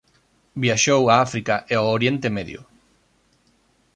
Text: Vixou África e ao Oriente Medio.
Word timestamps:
Vixou 0.63 1.03
África 1.25 1.55
e 1.71 1.73
ao 1.77 1.85
Oriente 1.95 2.27
Medio. 2.37 2.61